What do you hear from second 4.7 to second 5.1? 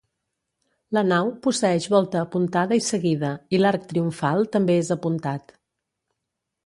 és